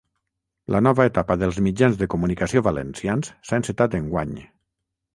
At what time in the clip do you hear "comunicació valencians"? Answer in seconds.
2.15-3.33